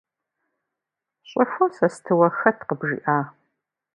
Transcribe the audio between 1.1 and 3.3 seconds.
Щӏыхуэ сэ стыуэ хэт къыбжиӏа?